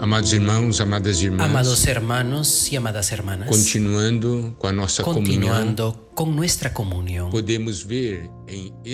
[0.00, 6.10] Amados irmãos, amadas irmãs, Amados hermanos y amadas hermanas, continuando com a nossa comunhão, continuando
[6.14, 8.30] con nuestra comunión, podemos ver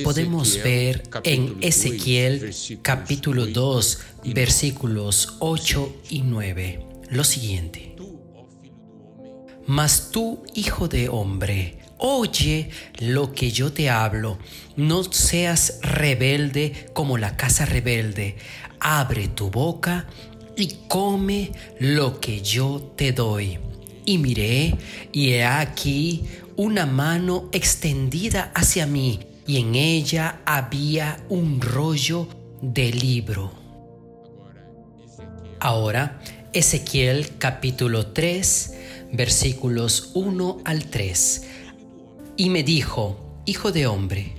[0.03, 6.87] podemos ver en capítulo Ezequiel 2, versículos capítulo 8 2 y versículos 8 y 9
[7.11, 7.95] lo siguiente.
[9.67, 14.39] Mas tú, hijo de hombre, oye lo que yo te hablo,
[14.77, 18.37] no seas rebelde como la casa rebelde,
[18.81, 20.07] abre tu boca
[20.57, 23.59] y come lo que yo te doy.
[24.05, 24.77] Y miré,
[25.13, 26.25] y he aquí
[26.57, 32.29] una mano extendida hacia mí, y en ella había un rollo
[32.61, 33.53] de libro.
[35.59, 36.21] Ahora,
[36.53, 38.75] Ezequiel capítulo 3,
[39.13, 41.47] versículos 1 al 3.
[42.37, 44.35] Y me dijo, Hijo de hombre,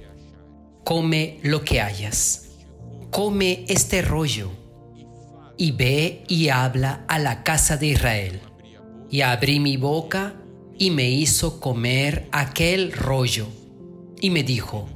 [0.84, 2.50] come lo que hayas,
[3.12, 4.50] come este rollo,
[5.58, 8.42] y ve y habla a la casa de Israel.
[9.10, 10.36] Y abrí mi boca
[10.78, 13.48] y me hizo comer aquel rollo.
[14.20, 14.90] Y me dijo,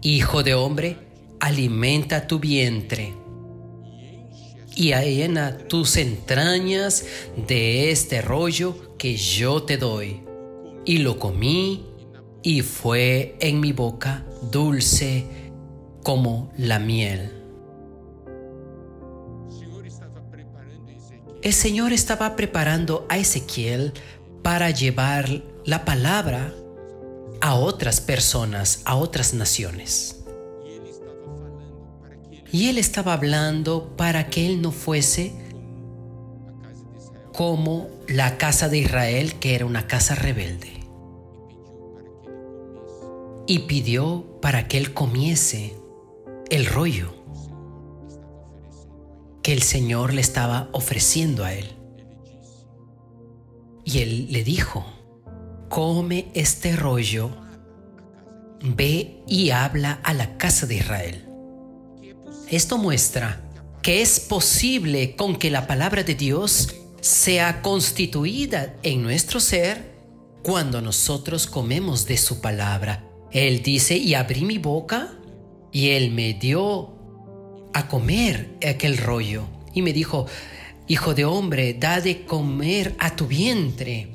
[0.00, 0.96] Hijo de hombre,
[1.38, 3.22] alimenta tu vientre
[4.74, 7.04] y llena tus entrañas
[7.36, 10.22] de este rollo que yo te doy.
[10.84, 11.86] Y lo comí
[12.42, 15.24] y fue en mi boca dulce
[16.02, 17.41] como la miel.
[21.42, 23.92] El Señor estaba preparando a Ezequiel
[24.42, 26.54] para llevar la palabra
[27.40, 30.22] a otras personas, a otras naciones.
[32.52, 35.32] Y él estaba hablando para que él no fuese
[37.32, 40.82] como la casa de Israel, que era una casa rebelde.
[43.46, 45.74] y pidió para que él comiese
[46.50, 47.21] el rollo
[49.42, 51.72] que el Señor le estaba ofreciendo a él.
[53.84, 54.86] Y él le dijo,
[55.68, 57.30] come este rollo,
[58.62, 61.28] ve y habla a la casa de Israel.
[62.48, 63.40] Esto muestra
[63.82, 69.92] que es posible con que la palabra de Dios sea constituida en nuestro ser
[70.42, 73.08] cuando nosotros comemos de su palabra.
[73.32, 75.12] Él dice, y abrí mi boca
[75.72, 77.01] y él me dio
[77.72, 79.44] a comer aquel rollo.
[79.74, 80.26] Y me dijo,
[80.88, 84.08] hijo de hombre, da de comer a tu vientre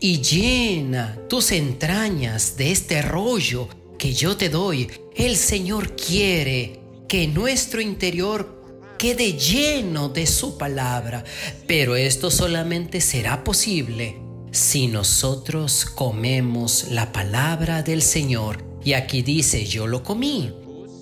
[0.00, 3.68] y llena tus entrañas de este rollo
[3.98, 4.90] que yo te doy.
[5.14, 8.62] El Señor quiere que nuestro interior
[8.98, 11.24] quede lleno de su palabra,
[11.68, 14.18] pero esto solamente será posible
[14.50, 18.64] si nosotros comemos la palabra del Señor.
[18.84, 20.52] Y aquí dice, yo lo comí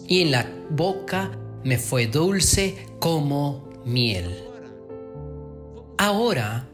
[0.06, 4.44] y en la boca me fue dulce como miel.
[5.98, 6.68] Ahora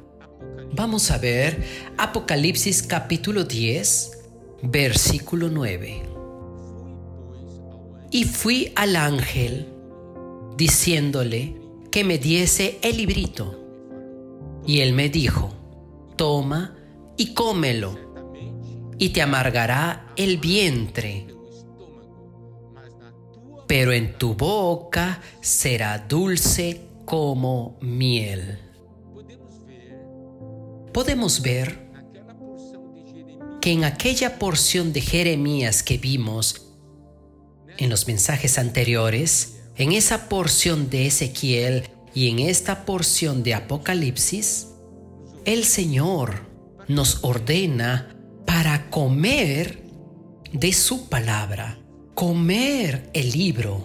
[0.72, 1.64] vamos a ver
[1.98, 4.18] Apocalipsis capítulo 10,
[4.62, 6.02] versículo 9.
[8.10, 9.66] Y fui al ángel
[10.56, 11.56] diciéndole
[11.90, 13.60] que me diese el librito.
[14.66, 15.50] Y él me dijo,
[16.16, 16.76] toma
[17.16, 17.98] y cómelo,
[18.98, 21.26] y te amargará el vientre,
[23.66, 28.66] pero en tu boca será dulce como miel.
[30.96, 31.78] podemos ver
[33.60, 36.72] que en aquella porción de Jeremías que vimos
[37.76, 44.68] en los mensajes anteriores, en esa porción de Ezequiel y en esta porción de Apocalipsis,
[45.44, 46.46] el Señor
[46.88, 48.16] nos ordena
[48.46, 49.82] para comer
[50.50, 51.78] de su palabra,
[52.16, 53.84] comer el libro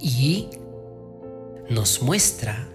[0.00, 0.46] y
[1.68, 2.68] nos muestra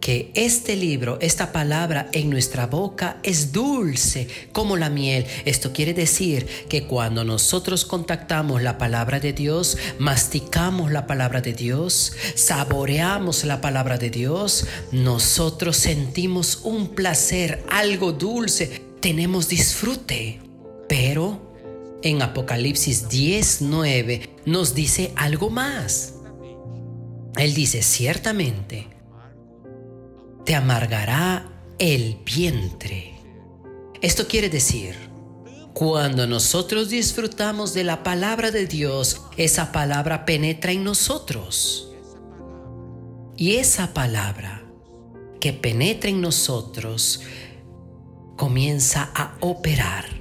[0.00, 5.26] que este libro, esta palabra en nuestra boca es dulce como la miel.
[5.44, 11.52] Esto quiere decir que cuando nosotros contactamos la palabra de Dios, masticamos la palabra de
[11.52, 20.40] Dios, saboreamos la palabra de Dios, nosotros sentimos un placer, algo dulce, tenemos disfrute.
[20.88, 21.49] Pero
[22.02, 26.14] en Apocalipsis 10:9 nos dice algo más.
[27.36, 28.88] Él dice, ciertamente,
[30.44, 33.14] te amargará el vientre.
[34.02, 34.94] Esto quiere decir,
[35.72, 41.92] cuando nosotros disfrutamos de la palabra de Dios, esa palabra penetra en nosotros.
[43.36, 44.64] Y esa palabra
[45.40, 47.22] que penetra en nosotros
[48.36, 50.19] comienza a operar,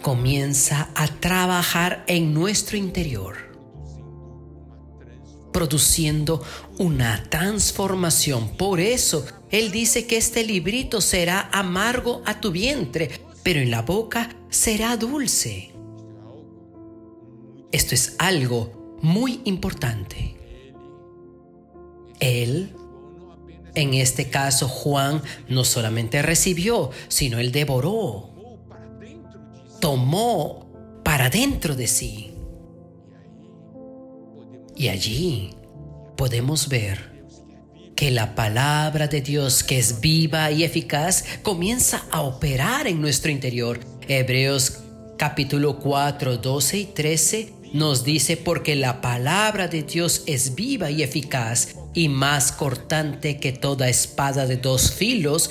[0.00, 3.36] comienza a trabajar en nuestro interior,
[5.52, 6.42] produciendo
[6.78, 8.56] una transformación.
[8.56, 13.10] Por eso Él dice que este librito será amargo a tu vientre,
[13.42, 15.72] pero en la boca será dulce.
[17.72, 20.36] Esto es algo muy importante.
[22.18, 22.74] Él,
[23.74, 28.29] en este caso Juan, no solamente recibió, sino él devoró,
[29.80, 30.70] tomó
[31.04, 32.32] para dentro de sí.
[34.76, 35.50] Y allí
[36.16, 37.10] podemos ver
[37.96, 43.30] que la palabra de Dios, que es viva y eficaz, comienza a operar en nuestro
[43.30, 43.80] interior.
[44.08, 44.78] Hebreos
[45.18, 51.02] capítulo 4, 12 y 13 nos dice porque la palabra de Dios es viva y
[51.02, 55.50] eficaz y más cortante que toda espada de dos filos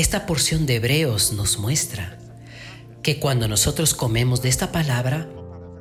[0.00, 2.16] Esta porción de Hebreos nos muestra
[3.02, 5.28] que cuando nosotros comemos de esta palabra,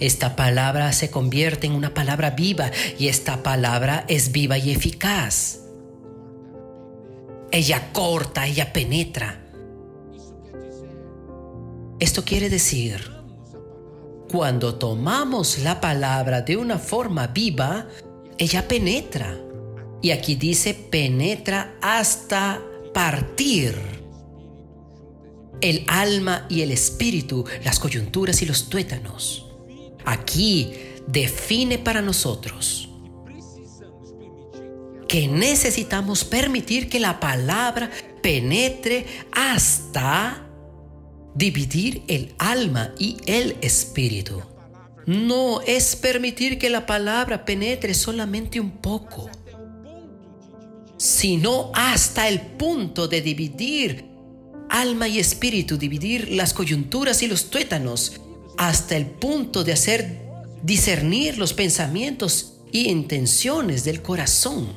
[0.01, 5.61] esta palabra se convierte en una palabra viva y esta palabra es viva y eficaz.
[7.53, 9.41] Ella corta, ella penetra.
[12.01, 12.99] Esto quiere decir,
[14.29, 17.87] cuando tomamos la palabra de una forma viva,
[18.37, 19.39] ella penetra.
[20.01, 22.61] Y aquí dice penetra hasta
[22.93, 23.98] partir
[25.61, 29.45] el alma y el espíritu, las coyunturas y los tuétanos.
[30.05, 30.71] Aquí
[31.07, 32.89] define para nosotros
[35.07, 37.89] que necesitamos permitir que la palabra
[38.21, 40.45] penetre hasta
[41.33, 44.41] dividir el alma y el espíritu.
[45.07, 49.31] No es permitir que la palabra penetre solamente un poco,
[50.97, 54.08] sino hasta el punto de dividir
[54.69, 58.21] alma y espíritu, dividir las coyunturas y los tuétanos,
[58.57, 60.29] hasta el punto de hacer
[60.63, 64.67] discernir los pensamientos y intenciones del corazón.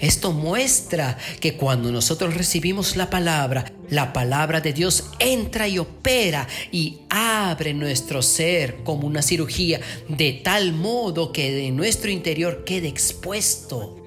[0.00, 6.48] Esto muestra que cuando nosotros recibimos la palabra, la palabra de Dios entra y opera
[6.72, 12.88] y abre nuestro ser como una cirugía de tal modo que de nuestro interior quede
[12.88, 14.03] expuesto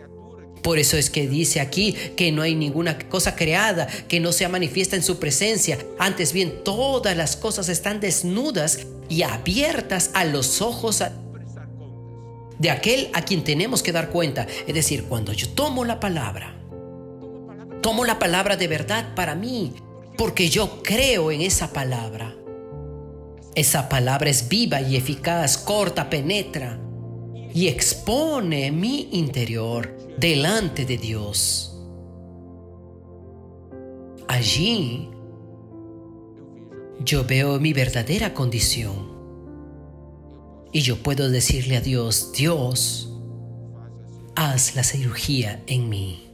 [0.68, 4.50] por eso es que dice aquí que no hay ninguna cosa creada que no sea
[4.50, 5.78] manifiesta en su presencia.
[5.98, 11.02] Antes bien, todas las cosas están desnudas y abiertas a los ojos
[12.60, 14.46] de aquel a quien tenemos que dar cuenta.
[14.68, 16.54] Es decir, cuando yo tomo la palabra,
[17.82, 19.72] tomo la palabra de verdad para mí,
[20.18, 22.36] porque yo creo en esa palabra.
[23.56, 26.78] Esa palabra es viva y eficaz, corta, penetra
[27.58, 31.76] y expone mi interior delante de Dios.
[34.28, 35.10] Allí
[37.04, 39.08] yo veo mi verdadera condición
[40.72, 43.12] y yo puedo decirle a Dios, Dios,
[44.36, 46.30] haz la cirugía en mí.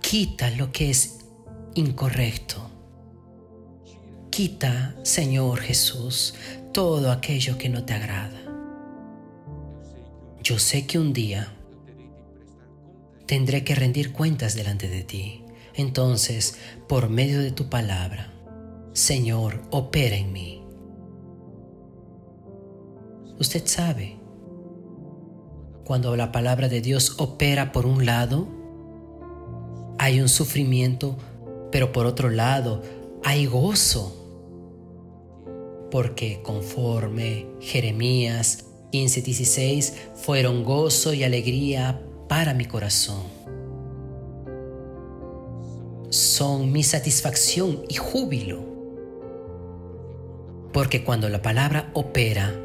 [0.00, 1.18] Quita lo que es
[1.74, 2.70] incorrecto.
[4.30, 6.32] Quita, Señor Jesús,
[6.72, 8.40] todo aquello que no te agrada.
[10.42, 11.52] Yo sé que un día
[13.26, 15.44] tendré que rendir cuentas delante de ti.
[15.74, 18.32] Entonces, por medio de tu palabra,
[18.92, 20.62] Señor, opera en mí.
[23.38, 24.18] Usted sabe,
[25.84, 28.48] cuando la palabra de Dios opera por un lado,
[29.98, 31.16] hay un sufrimiento,
[31.70, 32.82] pero por otro lado
[33.24, 34.21] hay gozo.
[35.92, 43.24] Porque conforme Jeremías 15:16 fueron gozo y alegría para mi corazón.
[46.08, 48.64] Son mi satisfacción y júbilo.
[50.72, 52.58] Porque cuando la palabra opera,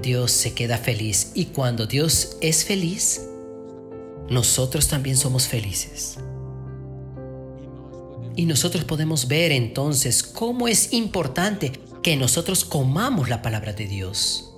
[0.00, 3.28] Dios se queda feliz y cuando Dios es feliz,
[4.30, 6.16] nosotros también somos felices.
[8.36, 14.52] Y nosotros podemos ver entonces cómo es importante que nosotros comamos la palabra de Dios.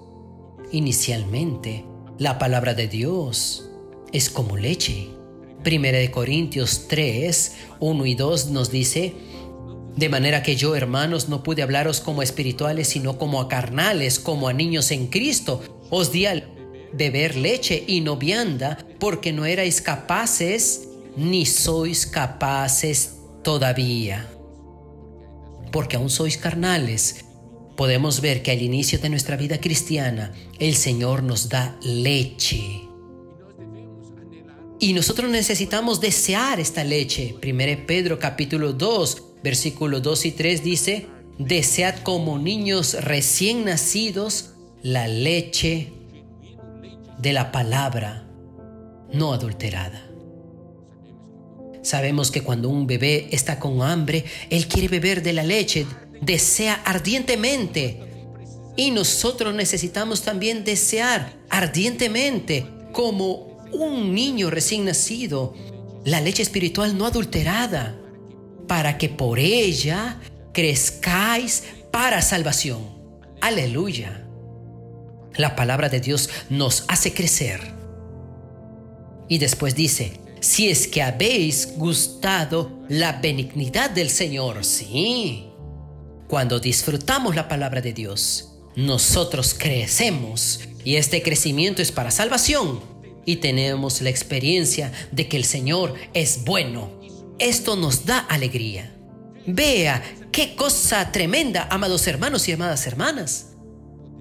[0.72, 1.84] Inicialmente,
[2.18, 3.68] la palabra de Dios
[4.12, 5.10] es como leche.
[5.62, 9.14] Primera de Corintios 3, 1 y 2 nos dice,
[9.94, 14.48] De manera que yo, hermanos, no pude hablaros como espirituales, sino como a carnales, como
[14.48, 15.62] a niños en Cristo.
[15.90, 16.48] Os di al
[16.94, 24.30] beber leche y no vianda, porque no erais capaces, ni sois capaces todavía.
[25.70, 27.24] Porque aún sois carnales.
[27.76, 32.88] Podemos ver que al inicio de nuestra vida cristiana, el Señor nos da leche.
[34.78, 37.34] Y nosotros necesitamos desear esta leche.
[37.42, 41.06] 1 Pedro capítulo 2, versículos 2 y 3 dice,
[41.38, 44.50] desead como niños recién nacidos
[44.82, 45.92] la leche
[47.18, 48.28] de la palabra
[49.12, 50.10] no adulterada.
[51.82, 55.86] Sabemos que cuando un bebé está con hambre, él quiere beber de la leche,
[56.24, 58.00] desea ardientemente.
[58.76, 65.54] Y nosotros necesitamos también desear ardientemente como un niño recién nacido
[66.04, 67.96] la leche espiritual no adulterada
[68.68, 70.20] para que por ella
[70.52, 72.94] crezcáis para salvación.
[73.40, 74.26] Aleluya.
[75.36, 77.60] La palabra de Dios nos hace crecer.
[79.28, 85.53] Y después dice, si es que habéis gustado la benignidad del Señor, sí.
[86.28, 92.80] Cuando disfrutamos la palabra de Dios, nosotros crecemos y este crecimiento es para salvación
[93.24, 97.04] y tenemos la experiencia de que el Señor es bueno
[97.38, 98.94] esto nos da alegría.
[99.46, 103.50] Vea qué cosa tremenda, amados hermanos y amadas hermanas.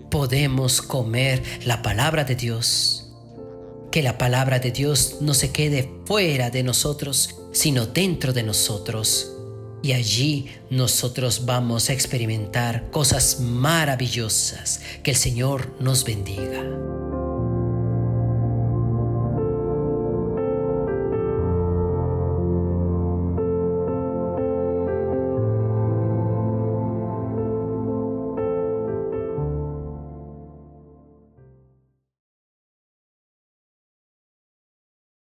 [0.10, 3.12] Podemos comer la palabra de Dios.
[3.92, 9.33] Que la palabra de Dios no se quede fuera de nosotros, sino dentro de nosotros.
[9.84, 14.82] Y allí nosotros vamos a experimentar cosas maravillosas.
[15.04, 16.64] Que el Señor nos bendiga.